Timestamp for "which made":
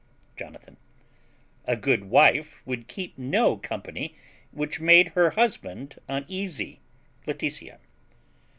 4.49-5.09